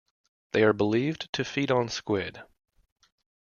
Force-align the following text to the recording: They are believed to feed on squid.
They 0.53 0.63
are 0.63 0.73
believed 0.73 1.31
to 1.33 1.45
feed 1.45 1.69
on 1.69 1.87
squid. 1.87 2.41